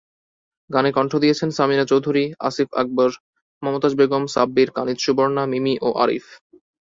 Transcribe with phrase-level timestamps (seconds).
[0.69, 3.09] গানে কণ্ঠ দিয়েছেন সামিনা চৌধুরী, আসিফ আকবর,
[3.63, 6.25] মমতাজ বেগম, সাব্বির, কানিজ সুবর্ণা, মিমি ও আরিফ।